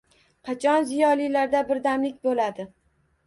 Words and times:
Qachon 0.47 0.85
ziyolilarda 0.91 1.61
birdamlik 1.67 2.17
bo‘ladi? 2.29 2.65